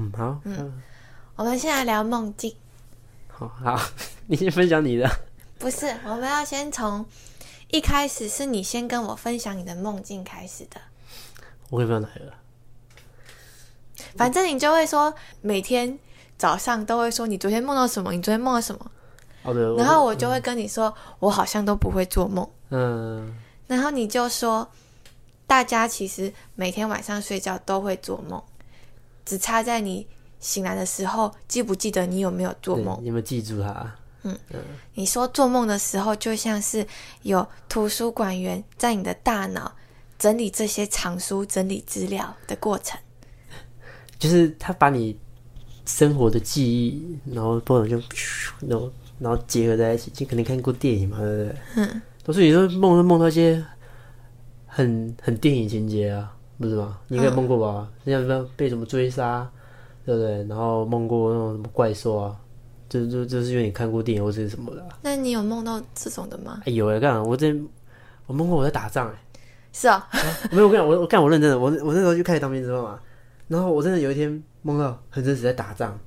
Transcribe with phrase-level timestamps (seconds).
[0.00, 0.82] 嗯，好，嗯，
[1.36, 2.54] 我们现在聊梦境。
[3.28, 3.78] 好好，
[4.26, 5.06] 你先分享你的。
[5.58, 7.04] 不是，我们要先从
[7.68, 10.80] 一开始是你先跟我分享你的梦境开始的。
[11.68, 12.32] 我可以分享哪个？
[14.16, 15.98] 反正你就会说，每天
[16.38, 18.90] 早上都会说你昨天梦到什么，你昨天梦到什么。
[19.42, 19.76] 哦对。
[19.76, 22.48] 然后我就会跟你说，我好像都不会做梦。
[22.70, 23.36] 嗯。
[23.66, 24.66] 然后你就说，
[25.46, 28.42] 大家其实每天晚上睡觉都会做梦，
[29.30, 30.04] 只差在你
[30.40, 32.98] 醒来的时候记不记得你有没有做梦。
[33.00, 33.94] 你有没有记住它？
[34.24, 34.36] 嗯。
[34.94, 36.84] 你说做梦的时候，就像是
[37.22, 39.70] 有图书馆员在你的大脑
[40.18, 42.98] 整理这些藏书、整理资料的过程。
[44.18, 45.16] 就是他把你
[45.86, 47.96] 生活的记忆，然后不能就，
[48.66, 48.90] 然后
[49.20, 51.56] 然后结合在一起，就肯定看过电影嘛，对不对？
[51.76, 52.02] 嗯。
[52.24, 53.64] 都是有时候梦都梦到一些
[54.66, 56.98] 很很电影情节啊，不是吗？
[57.08, 57.88] 你应该梦过吧？
[58.04, 59.50] 你像什么被什么追杀，
[60.04, 60.44] 对不对？
[60.44, 62.36] 然后梦过那种什么怪兽啊，
[62.88, 64.86] 就就就是因为你看过电影或者什么的。
[65.02, 66.60] 那你有梦到这种的吗？
[66.66, 67.68] 有哎，干我之前
[68.26, 69.14] 我梦过我在打仗哎。
[69.72, 70.06] 是啊。
[70.50, 73.00] 没有，我跟你讲，我我干我认真的，我我那时候就开始当兵，知道吗？
[73.48, 75.98] 然后我真的有一天梦到很真实在打仗，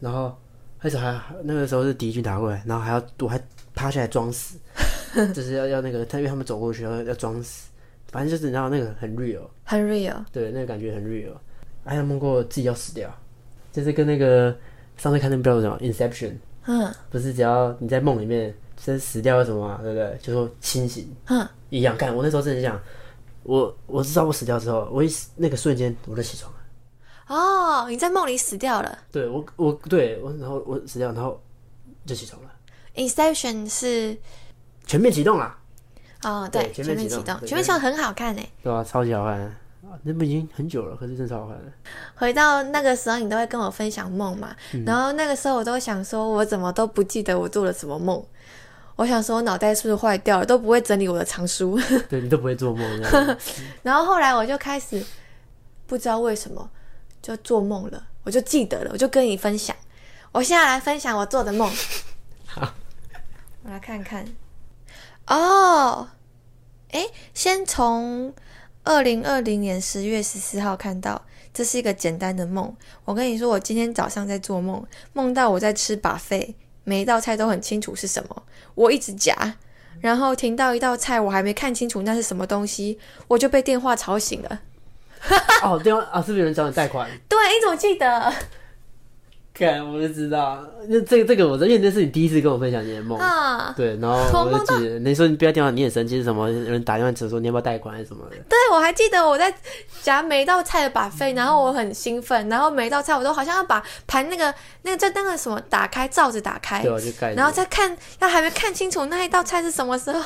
[0.00, 0.36] 然后
[0.80, 3.40] 而且还那个时候是敌军打过来，然后还要我还
[3.74, 4.58] 趴下来装死，
[5.34, 7.69] 就是要要那个他因为他们走过去要要装死，
[8.10, 11.32] 反正就是你知道那个很 real，很 real，对，那个感觉很 real。
[11.84, 13.08] 还有梦过自己要死掉，
[13.72, 14.54] 就是跟那个
[14.96, 16.34] 上次看那个标准什么 Inception，
[16.66, 20.18] 嗯，不是只要你在梦里面先死掉什么嘛，对不对？
[20.20, 21.96] 就说清醒，嗯，一样。
[21.96, 22.78] 看我那时候真的想，
[23.44, 26.58] 我我知道我死掉之后，我一那个瞬间我就起床了。
[27.28, 28.98] 哦，你在梦里死掉了。
[29.12, 31.40] 对我，我对我，然后我死掉，然后
[32.04, 32.50] 就起床了。
[32.96, 34.16] Inception 是
[34.84, 35.56] 全面启动啦。
[36.22, 38.50] 哦，对，全面启动，全面启动很好看诶。
[38.62, 39.56] 对啊，超级好看。
[40.02, 41.72] 那部已经很久了，可是真超好看的。
[42.14, 44.54] 回到那个时候，你都会跟我分享梦嘛？
[44.86, 48.22] 然后那个时候，我都想说，我怎么都不记得我做了什么梦。
[48.96, 50.46] 我想说，我脑袋是不是坏掉了？
[50.46, 51.78] 都不会整理我的藏书。
[52.08, 53.02] 对你都不会做梦。
[53.82, 55.02] 然后后来我就开始
[55.86, 56.70] 不知道为什么。
[57.22, 59.76] 就做梦了，我就记得了，我就跟你分享。
[60.32, 61.70] 我现在来分享我做的梦。
[62.48, 62.72] 好，
[63.62, 64.24] 我来看看。
[65.30, 66.08] 哦，
[66.90, 68.34] 哎，先从
[68.82, 71.22] 二零二零年十月十四号看到，
[71.54, 72.74] 这是一个简单的梦。
[73.04, 78.42] 我跟你说，我今天早上在做梦，梦到我在吃把费，每一道菜都很清楚是什么，
[78.74, 79.54] 我一直夹，
[80.00, 82.98] 然后停到一道菜，我还没看清楚那是什么东西，
[83.28, 84.60] 我就被电话吵醒了。
[85.62, 87.08] 哦，电话啊，是不是有人找你贷款？
[87.28, 88.34] 对，你怎么记得？
[89.60, 90.58] 看，我就知道。
[90.88, 93.74] 那这个这个，我因为那是你第一次跟我分享你的梦啊。
[93.76, 96.48] 对，然后我就记得你说你不要电话，你很生气是什么？
[96.48, 98.36] 有人打电话只说你要不要贷款还是什么的？
[98.48, 99.54] 对，我还记得我在
[100.02, 110.20] 夹每一道菜的把费，然后我很兴奋，然后每一道菜我都好像要把盘那个那个在那个什么打开罩子打开，对，就盖，然后再看，要还没看清楚那一道菜是什么时候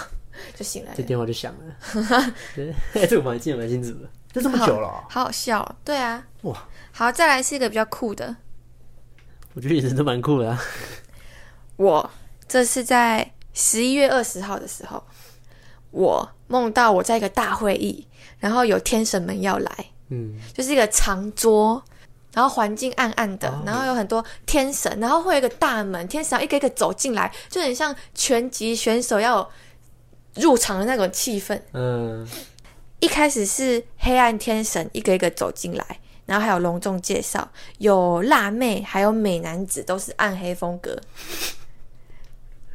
[0.54, 2.34] 就醒来，这电话就响了。
[2.94, 4.08] 哎， 这个我还记得蛮清楚的。
[4.32, 8.34] 就这么久了，好好笑，对啊，哇，好，再来是一个比较酷的，
[9.54, 10.50] 我觉得眼神都蛮酷的。
[10.50, 10.60] 啊
[11.76, 12.10] 我
[12.46, 15.02] 这是在十一月二十号的时候，
[15.90, 18.06] 我梦到我在一个大会议，
[18.38, 21.82] 然后有天神们要来，嗯，就是一个长桌，
[22.32, 29.50] 然后环境暗暗的，然后有很多天神，然后会有一个大门，天神一个一个走进来，就很像拳击选手要
[30.34, 32.28] 入场的那种气氛，嗯。
[33.00, 37.46] 一开始是黑暗天神一个一个走进来，然后还有隆重介绍，
[37.78, 40.98] 有辣妹，还有美男子，都是暗黑风格，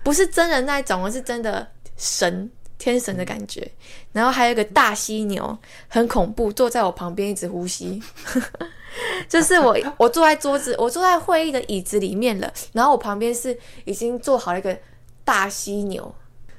[0.04, 1.68] 不是真人那一种，而是真的
[1.98, 3.70] 神天神的感觉。
[4.12, 5.58] 然后还有一个大犀牛，
[5.88, 8.02] 很恐怖，坐在我旁边一直呼吸。
[9.28, 14.78] 就是我，我坐在桌子，我坐在会议的椅子里面了，然后我旁边是已经做好了一个
[15.24, 16.14] 大犀牛，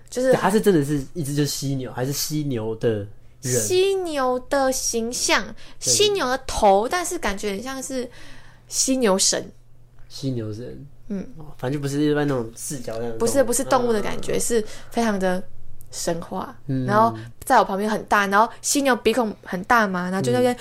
[0.09, 3.07] 就是它是真的是一只就是犀牛，还是犀牛的？
[3.41, 8.09] 犀牛的形象，犀牛的头，但是感觉很像是
[8.69, 9.51] 犀牛神。
[10.09, 11.27] 犀牛神，嗯，
[11.57, 13.19] 反正就不是一般那种视角那样。
[13.19, 15.43] 不是，不是动物的感觉，是非常的
[15.91, 16.55] 神话。
[16.87, 20.57] 然后在我旁边很大，然后犀牛鼻孔很大嘛，然后就那边，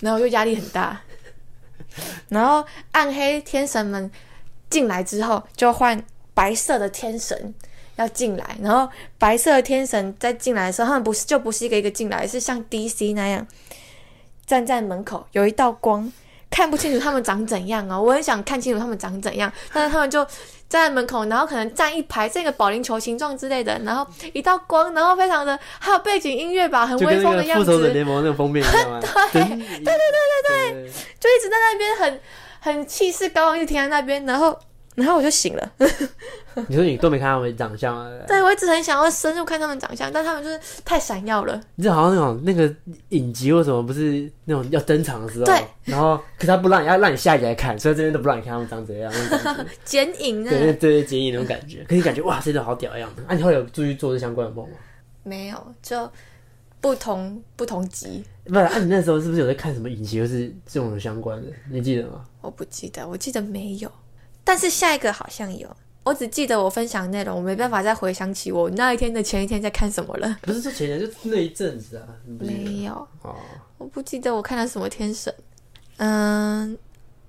[0.00, 1.00] 然后就压力很大。
[2.28, 4.10] 然后暗黑天神们
[4.70, 7.54] 进来之后，就换白色的天神。
[7.98, 13.44] 要进来，然后白色的天神在进来的时候，他们不是就不是一个一个进来，是像 DC 那样
[14.46, 16.10] 站在门口，有一道光，
[16.48, 18.00] 看不清楚他们长怎样啊！
[18.00, 20.24] 我很想看清楚他们长怎样，但是他们就
[20.68, 27.64] 站在门口，然后可能站一排，这个保龄球形状之类的，然后一道光，然后非常的还有背景音乐吧，很威风的样子。
[27.64, 29.00] 复仇者联盟那个封面一样
[29.32, 32.20] 对对对对对对，就一直在那边很
[32.60, 34.56] 很气势高昂，一直停在那边，然后。
[34.98, 35.72] 然后我就醒了。
[36.66, 38.10] 你说你都没看他们长相啊？
[38.26, 41.60] 对，我一直很想要深入看他们长相，但他们就是太闪耀了。
[41.76, 42.74] 你就好像那种那个
[43.10, 45.62] 影集或什么，不是那种要登场的时候，对。
[45.84, 49.12] 然后可他不让你，要让你下一集来看，所以这边都不让你看他们长怎样。
[49.84, 53.22] 剪影，对对对，剪影那种感觉，可你感觉哇，真的好屌的样子。
[53.28, 54.76] 啊，你会有注意做这相关的梦吗？
[55.22, 56.10] 没有，就
[56.80, 58.24] 不同不同集。
[58.46, 61.52] 不是，啊，你那时候是不是有在看什么影集，或是这种相关的？
[61.70, 62.24] 你记得吗？
[62.40, 63.88] 我不记得，我记得没有。
[64.48, 65.68] 但是下一个好像有，
[66.02, 70.38] 我只记得我分享内容，我没办法再回想起我那一天的前一天在看什么了。
[70.40, 72.08] 不是说前天，就那一阵子啊。
[72.24, 73.36] 没有哦，
[73.76, 75.34] 我不记得我看了什么天神。
[75.98, 76.78] 嗯，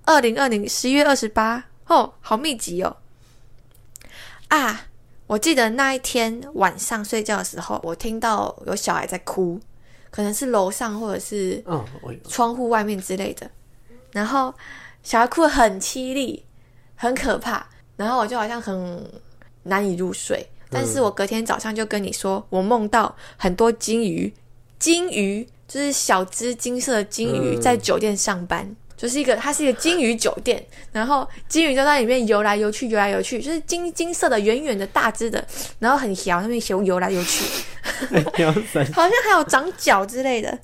[0.06, 2.96] 二零二零十一月二十八哦，好密集哦。
[4.48, 4.88] 啊，
[5.28, 9.60] 我记得那一天晚上睡觉的时候，我听到有小孩在哭，
[10.10, 11.62] 可能是楼上或者是
[12.30, 13.52] 窗户外面之类的，
[14.14, 14.54] 然后
[15.04, 16.46] 小孩哭的很凄厉。
[17.02, 17.66] 很可怕，
[17.96, 19.10] 然后我就好像很
[19.64, 20.46] 难以入睡。
[20.70, 24.32] 但是我隔天早上就跟你说，我梦到很多金鱼，
[24.78, 30.62] 金鱼就是小只金色的金鱼在酒店上班，就是一个它是一个金鱼酒店，
[30.92, 35.44] 然后金鱼就在里面游来游去，游来游去，就是金金色的圆圆的大只的，
[35.80, 37.46] 然后很小，那边游游来游去，
[38.94, 40.60] 好像还有长脚之类的。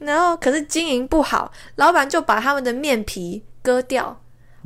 [0.00, 4.20] 然后可是经营不好，老板就把他们的面皮割掉。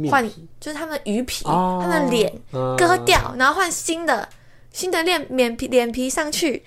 [0.08, 0.26] 换
[0.60, 2.30] 就是他们鱼皮，他们脸
[2.76, 4.28] 割掉，然后换新的
[4.70, 6.62] 新的脸脸皮脸皮上去，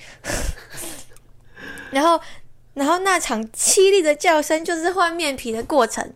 [1.92, 2.20] 然后
[2.74, 6.12] 然后那场凄厉的叫声就是换面皮的过程。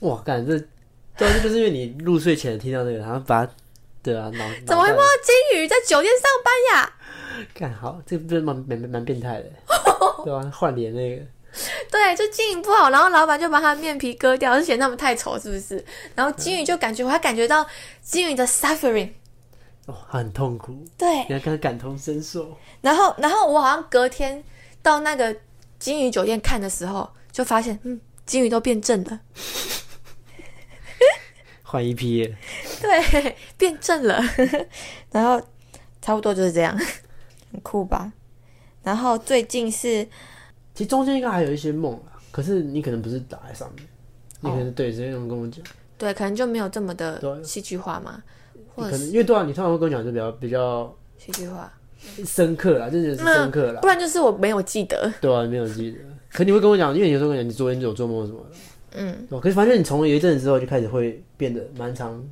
[0.00, 0.56] 哇，感这
[1.16, 3.44] 对，就是因为你入睡前听到那个，然后把
[4.00, 6.92] 对啊，脑怎么会摸到金鱼在酒店上班呀？
[7.52, 9.50] 干好，这不是蛮蛮蛮变态的，
[10.24, 10.48] 对啊？
[10.54, 11.22] 换脸那个。
[11.90, 15.84] 对，就经营不好，然后老板就把他面皮割掉，就嫌他们太丑，是不是？
[16.14, 17.66] 然后金鱼就感觉，我还感觉到
[18.02, 19.10] 金鱼的 suffering，
[19.86, 20.84] 哦，很痛苦。
[20.96, 22.56] 对，你要跟他感同身受。
[22.82, 24.44] 然后，然后我好像隔天
[24.82, 25.34] 到那个
[25.78, 29.20] 金鱼酒店看的时候，就发现，嗯，金鱼都变正了，
[31.64, 32.22] 换一批，
[32.80, 34.22] 对，变正了。
[35.10, 35.40] 然后
[36.00, 36.78] 差不多就是这样，
[37.50, 38.12] 很酷吧？
[38.84, 40.06] 然后最近是。
[40.78, 43.84] 其实中间应该还有一些梦啊，可是你可能不是打在上面，
[44.42, 45.60] 你可能对直接用跟我讲，
[45.98, 48.22] 对，可能就没有这么的戏剧化嘛，
[48.76, 51.68] 可能因为对啊，你通常会跟我讲就比较比较戏剧化、
[52.24, 55.98] 深刻啦，就是深刻啦，不然就是我没有记得，对啊，没有记得，
[56.32, 58.56] 可你会跟我讲，因为有时候跟我讲你昨天就有做梦什么的，
[58.92, 62.24] 嗯，可是反正你从有一阵子之后就开始会变得蛮长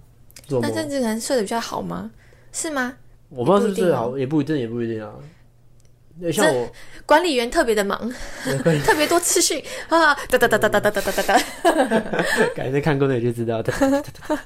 [0.46, 2.12] 做梦，那阵子可能睡得比较好吗？
[2.52, 2.94] 是吗？
[3.28, 5.12] 我不知道是不是好，也不一定，也不一定啊。
[6.32, 6.70] 像我
[7.04, 7.98] 管理员特别的忙，
[8.84, 10.14] 特别多资讯啊！
[10.30, 11.40] 哒哒哒哒哒哒哒哒哒哒。
[12.54, 13.72] 改天看过的就知道的。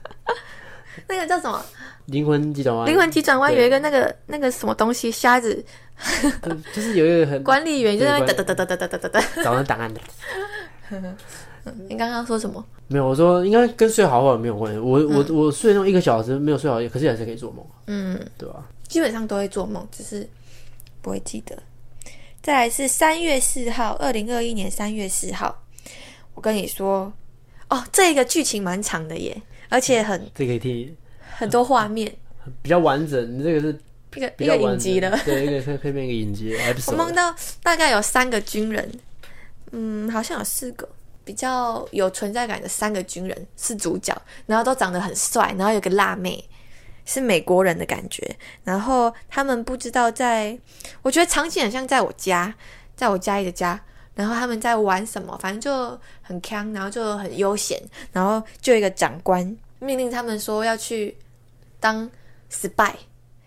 [1.07, 1.65] 那个叫什么？
[2.07, 2.87] 灵魂急转弯。
[2.89, 5.65] 灵魂急转弯有一个那个那个什么东西，瞎子。
[6.75, 10.01] 就是有一个很 管理员就在那哒哒哒哒哒哒哒哒找那档案的。
[11.89, 12.65] 你刚刚说什么？
[12.89, 14.79] 没有，我说应该跟睡好或者没有关系。
[14.79, 17.65] 我我我睡那种一个小时没有睡好，可是还是可以做梦。
[17.87, 18.65] 嗯，对吧？
[18.89, 20.29] 基本上都会做梦，只是。
[21.01, 21.63] 不会记得。
[22.43, 25.63] 再来是三月四号，二零二一年三月四号。
[26.35, 27.13] 我跟你说，
[27.69, 30.97] 哦，这个剧情蛮长的耶，而且很这可以听
[31.37, 32.11] 很多画面，
[32.63, 33.39] 比较完整。
[33.39, 33.79] 你这个是
[34.17, 36.57] 一个一个影集了，对，一个可以可以变一个影集。
[36.89, 38.91] 我梦到大概有三个军人，
[39.73, 40.89] 嗯，好像有四个
[41.25, 44.17] 比较有存在感的三个军人是主角，
[44.47, 46.43] 然后都长得很帅，然后有个辣妹。
[47.05, 50.59] 是美国人的感觉，然后他们不知道在，
[51.03, 52.55] 我觉得场景很像在我家，
[52.95, 53.81] 在我家里的家，
[54.15, 57.81] 然后他们在玩什么，反正就很康，然后就很悠闲，
[58.13, 61.17] 然后就一个长官命令他们说要去
[61.79, 62.09] 当
[62.51, 62.93] spy，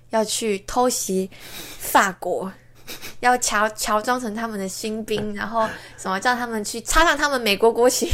[0.10, 1.30] 要去偷袭
[1.80, 2.52] 法国，
[3.20, 8.10] 要乔乔装成他们的新兵，然后什么叫他们去插上他们美国国旗。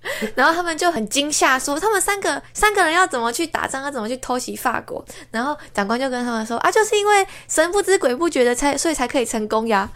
[0.34, 5.04] 然后他们就很惊吓，说他们三个三个人要怎么去打仗，要怎么去偷袭法国。
[5.30, 9.90] 然后长官就跟他们说啊，就是因为神不知鬼不觉的才，所以才可以成功呀。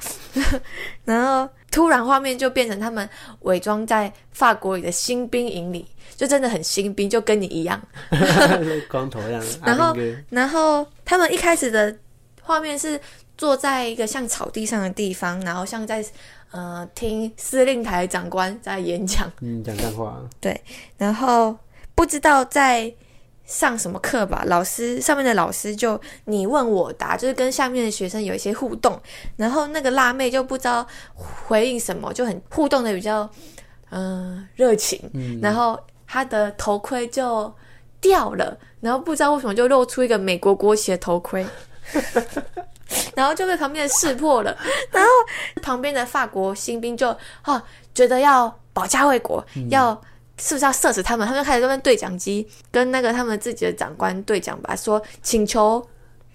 [1.04, 3.08] 然后突然画面就变成他们
[3.40, 7.80] 伪装在法国里的新兵营里，就真的很新兵，就跟你一样，
[8.90, 9.42] 光头样。
[9.64, 9.96] 然后
[10.30, 11.96] 然后他们一开始的
[12.42, 13.00] 画面是
[13.38, 16.04] 坐在一个像草地上的地方，然后像在。
[16.52, 20.20] 呃，听司令台长官在演讲，嗯，讲干话。
[20.40, 20.60] 对，
[20.96, 21.56] 然后
[21.94, 22.92] 不知道在
[23.44, 29.00] 上什么课吧，老师上面的老师就你问我答，就是跟下面的学生有一些互动，
[29.36, 33.28] 然后那个辣妹就不知道回应什么，就很互动的比较
[33.90, 35.10] 嗯热情，
[35.42, 37.52] 然后她的头盔就
[38.00, 41.44] 掉了，然后不知道为什么就露出一个美国国旗的头盔，
[43.14, 44.56] 然后就被旁边的识破了，
[44.90, 45.10] 然后
[45.62, 47.08] 旁边的法国新兵就
[47.42, 47.62] 啊
[47.94, 50.00] 觉得要保家卫国，要。
[50.38, 51.24] 是不是要射死他们？
[51.28, 55.86] 他们就开始在那对讲机跟那个他们自己的长官对讲吧，说请求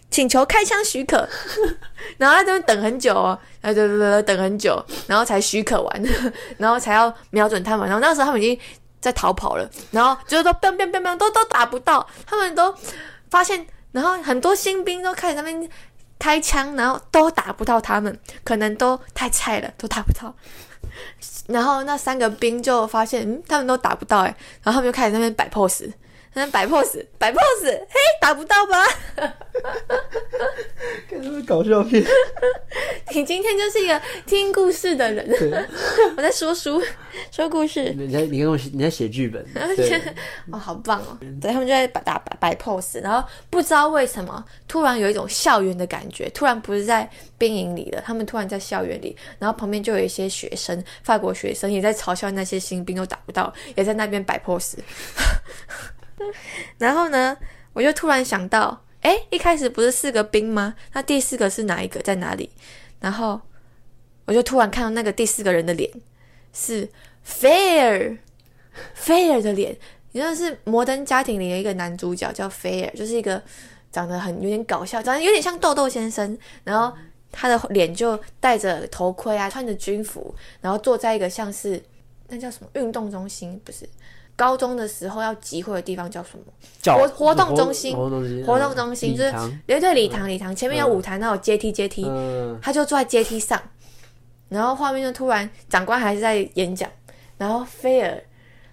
[0.09, 1.27] 请求开枪许可，
[2.17, 6.03] 然后在这边等很久哦，哎对对对，等很久，然后才许可完，
[6.57, 7.85] 然后才要瞄准他们。
[7.89, 8.57] 然后那时候他们已经
[9.01, 12.73] 在逃跑了，然后就是都砰砰砰砰都都打不到，他们都
[13.29, 15.69] 发现，然后很多新兵都开始那边
[16.19, 20.33] 开枪，然后都打不到他们，可能都太菜了，都打不到。
[21.47, 25.91] 然后那三个兵就发现，嗯，他们都打不到哎，然后他们就开始那边摆 pose。
[26.51, 28.85] 摆 pose，摆 pose，嘿，打不到吧？
[31.09, 32.03] 看什么搞笑片？
[33.13, 35.27] 你今天就是一个听故事的人，
[36.15, 36.81] 我在说书，
[37.31, 37.91] 说故事。
[37.97, 39.43] 你在你跟我你在写剧本，
[40.51, 41.17] 哦，好棒哦！
[41.41, 54.75] 对他们就在摆打摆 pose，然后不知道为什么突然有一种校园的感觉，突然不是在兵营里了，他们突然在校园里，然后旁边就有一些学生，法国学生也在嘲笑那些新兵都打不到，也在那边摆 pose。
[56.79, 57.37] 然后呢，
[57.73, 60.75] 我就突然想到，哎，一开始不是四个兵吗？
[60.93, 62.49] 那第四个是哪一个，在哪里？
[62.99, 63.39] 然后
[64.25, 65.89] 我就突然看到那个第四个人的脸
[66.51, 66.89] 是
[67.23, 68.17] 菲尔，
[68.93, 69.77] 菲尔的脸，
[70.11, 73.41] 也就是《摩登家庭》里的一个男主角，叫菲尔，就是一个
[73.91, 76.37] 长得很有点搞笑，长得有点像豆豆先生。
[76.63, 76.95] 然后
[77.31, 81.81] 他的脸就戴着头盔啊，穿着军服，然后坐在一个像是
[82.29, 83.87] 那叫什么运动中心，不是？
[84.37, 86.95] 高中的时候要集会的地方叫什么？
[86.95, 87.93] 活活动中心。
[88.45, 89.33] 活动中心就是
[89.65, 90.55] 对对礼堂礼堂。
[90.55, 92.05] 前面有舞台，那有阶梯阶梯，
[92.61, 93.61] 他就坐在阶梯上，
[94.47, 96.89] 然后画面就突然长官还是在演讲，
[97.37, 98.23] 然后菲尔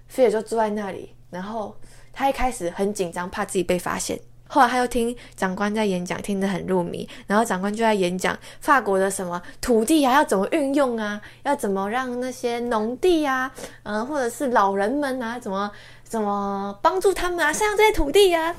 [0.07, 1.75] 菲尔就坐在那里，然后
[2.13, 4.21] 他一开始很紧张，怕自己被发现。
[4.55, 7.09] 后来他又听长官在演讲，听得很入迷。
[7.27, 13.51] 然后长官就在演讲法国的什么土地啊，要怎么运用啊，要怎么让那些农地啊，
[13.83, 15.69] 嗯，或者是老人们啊，怎么
[16.05, 18.55] 怎么帮助他们啊，善用这些土地呀。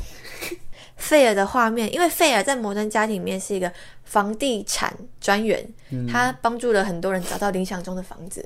[0.97, 3.71] 费尔的画面，因为费尔在摩登家庭里面是一个
[4.03, 5.65] 房地产专员，
[6.11, 8.45] 他帮助了很多人找到理想中的房子。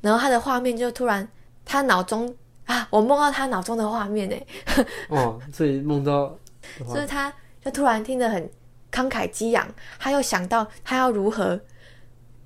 [0.00, 1.28] 然后他的画面就突然，
[1.66, 2.34] 他脑中
[2.64, 4.36] 啊，我梦到他脑中的画面呢。
[5.10, 6.34] 哦，所以梦到。
[6.86, 7.32] 所以他
[7.64, 8.50] 就突然听得很
[8.92, 9.66] 慷慨激昂，
[9.98, 11.60] 他又想到他要如何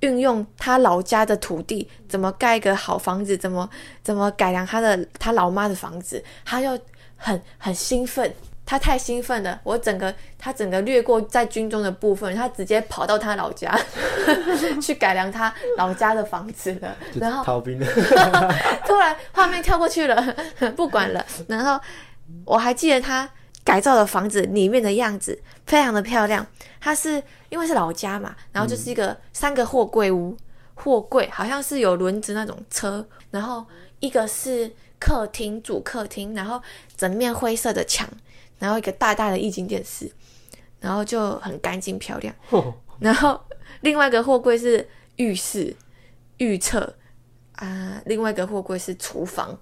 [0.00, 3.68] 运用他老家的土地，怎么盖一个好房子，怎么
[4.02, 6.78] 怎么改良他的他老妈的房子，他又
[7.16, 8.34] 很很兴奋，
[8.64, 13.78] 他太兴奋了，我整个他整个略过在军中的部分，他直接跑到他老家
[14.80, 17.86] 去改良他老家的房子了，然后逃兵了，
[18.86, 20.34] 突然画面跳过去了，
[20.74, 21.78] 不管了，然后
[22.46, 23.28] 我还记得他。
[23.62, 26.46] 改造的房子里面的样子非常的漂亮，
[26.80, 30.36] 它是因为是老家嘛，然后就是一个三个货柜屋，
[30.74, 33.64] 货柜好像是有轮子那种车，然后
[34.00, 36.60] 一个是客厅主客厅，然后
[36.96, 38.08] 整面灰色的墙，
[38.58, 40.10] 然后一个大大的液晶电视，
[40.80, 42.34] 然后就很干净漂亮。
[42.98, 43.38] 然后
[43.82, 45.76] 另外一个货柜是浴室、
[46.38, 46.94] 预测
[47.56, 49.58] 啊，另外一个货柜是厨房，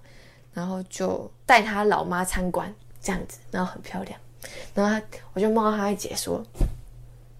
[0.53, 2.73] 然后就带他老妈参观。
[3.01, 4.19] 这样子，然后很漂亮，
[4.73, 6.43] 然后他，我就梦到他在解说，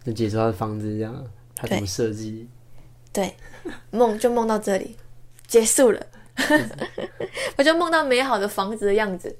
[0.03, 1.25] 就解说他的房子这样，
[1.55, 2.47] 他怎么设计？
[3.11, 3.33] 对，
[3.91, 4.95] 梦就梦到这里，
[5.47, 5.99] 结束了，
[7.57, 9.35] 我就梦到美好的房子的样子。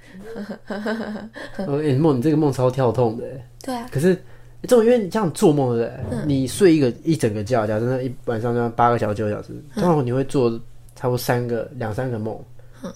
[1.56, 3.26] 哎，梦，你这个梦超跳痛的。
[3.62, 3.88] 对啊。
[3.92, 4.16] 可是
[4.64, 6.26] 这种，因为你这样做梦，对不对？
[6.26, 10.50] 你睡一个一整个觉，假设一晚上这样八个小时、九个小时，通常你会做
[10.96, 12.38] 差不多三个、两三个梦。
[12.84, 12.92] 嗯。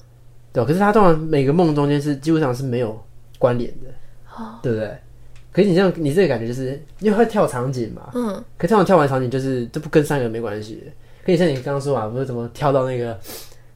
[0.51, 3.00] 对可是他通常每个梦中间是基本上是没有。
[3.44, 3.90] 关联的，
[4.38, 4.98] 哦对不对？
[5.52, 8.42] 可是你这样，你这个感觉就是因为会跳场景嘛，嗯。
[8.58, 10.82] 可跳完跳完场景就是这不跟上一个没关系。
[11.26, 13.20] 可以像你刚刚说啊，不是怎么跳到那个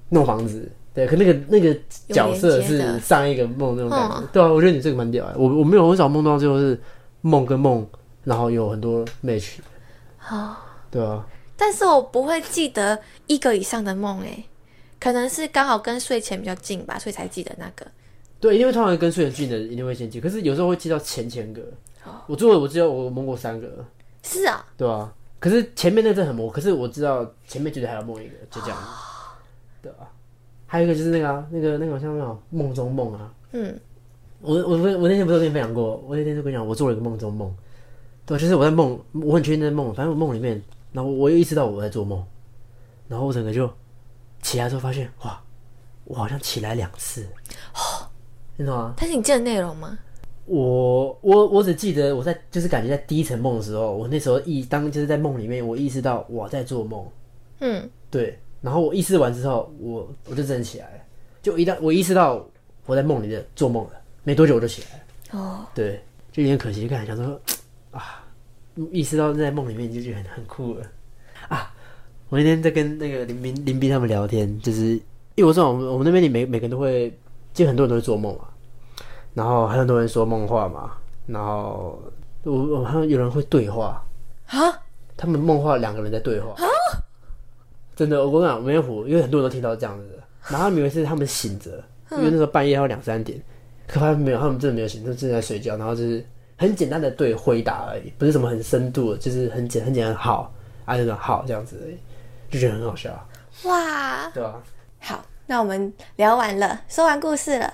[0.10, 1.06] 弄房子，对。
[1.06, 4.48] 可那个那个角色是上一个梦那种感觉，对啊。
[4.48, 5.36] 我觉得你这个蛮屌的。
[5.38, 6.80] 我我没有很少梦到最后是
[7.20, 7.86] 梦跟梦，
[8.24, 9.56] 然后有很多 match，
[10.18, 10.56] 好，
[10.90, 11.28] 对啊。
[11.58, 12.98] 但是我不会记得
[13.28, 14.44] 一个以上的梦，哎，
[15.00, 17.86] 可能是刚好跟睡前比较近吧，所以才记得那个。
[18.39, 21.62] 对，因为通常跟睡前近的一定会先记，可是有时候会记到前前个。
[22.25, 23.84] 我做了我知道我梦过三个。
[24.24, 24.65] 是啊。
[24.77, 28.77] 对啊，可是前面那阵很模，可是我知道前面绝对还要梦一个，就这样。
[29.82, 30.08] 对啊。
[30.65, 33.34] 还有一个就是那个那个那个像那种梦中梦啊。
[33.51, 33.79] 嗯。
[34.39, 35.98] 我我我那天不是跟你分享过？
[36.08, 37.51] 我那天就跟你讲，我做了一个梦中梦，
[38.24, 42.24] 对，就是我在梦，我很确定在梦，反正我梦里面，然后我又意识到我在做梦，
[43.08, 43.67] 然后我整个就
[44.44, 45.41] 起来之后发现，哇，
[46.03, 47.24] 我好像起来两次，
[47.74, 47.82] 哦，
[48.58, 48.94] 你懂吗？
[48.98, 49.98] 但是你记得内容吗？
[50.46, 57.06] 我我我只记得我在就是感觉在第一层梦的时候，我那时候意当就是在梦里面，我意识到我在做梦，
[57.60, 61.02] 嗯，对，然后我意识完之后，我我就真的起来了，
[61.42, 62.46] 就一旦我意识到
[62.86, 63.92] 我在梦里的做梦了。
[64.24, 67.40] 没多久我就起来了，哦，对，就有点可惜，就感觉想说
[67.92, 68.24] 啊，
[68.92, 70.86] 意识到在梦里面就觉得很很酷了
[71.48, 71.74] 啊！
[72.30, 74.92] 我那天在跟那个林斌林斌他们聊天，就是
[75.36, 77.18] 因为我知道我们我们那边你每每个人都会，
[77.58, 78.48] 就很多人都会做梦嘛，
[79.34, 80.92] 然后还很多人说梦话嘛，
[81.26, 82.00] 然后
[82.44, 84.00] 我我好像有人会对话。
[84.46, 84.60] 啊，
[85.18, 86.52] 他们梦话两个人在对话。
[86.52, 86.66] 啊，
[87.96, 90.08] 真的我跟你讲没有唬，因为很多人都听到这样子。
[90.10, 93.42] 的，然后以为是他们醒着，因为那时候半夜要两三点。
[93.88, 96.24] 可他们没有，他们真的没有醒，他们正在睡觉，然后就是
[96.58, 100.54] 很简单的对回答而已，不是什么很深度的，就是很简很简单好
[100.86, 101.98] 啊那种好这样子而已，
[102.52, 103.10] 就觉得很好笑。
[103.64, 104.62] 哇，对吧？
[105.00, 107.74] 好，那我们聊完了，说完故事了。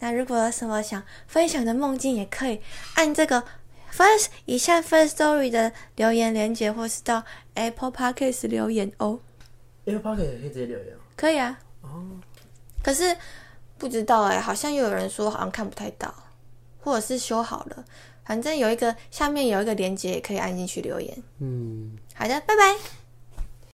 [0.00, 2.60] 那如果有什么想分享的梦境，也可以
[2.94, 3.42] 按这个
[3.92, 7.22] first 以下 first story 的留言连接，或是到
[7.54, 9.20] Apple Podcast 留言哦。
[9.84, 10.96] Apple Podcast 可以直接留言？
[11.16, 11.58] 可以啊。
[11.82, 12.18] 哦。
[12.82, 13.16] 可是。
[13.78, 16.14] 不知道哎，好像又有人说好像看不太到，
[16.80, 17.84] 或者是修好了，
[18.24, 21.14] 反正有一个下面有一个链接，可以按进去留言。
[21.40, 22.74] 嗯，好的，拜拜。